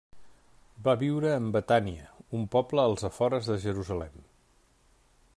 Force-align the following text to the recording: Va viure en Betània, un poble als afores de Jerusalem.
Va 0.85 0.95
viure 1.01 1.33
en 1.39 1.49
Betània, 1.55 2.07
un 2.39 2.47
poble 2.55 2.81
als 2.85 3.05
afores 3.09 3.51
de 3.53 3.59
Jerusalem. 3.67 4.17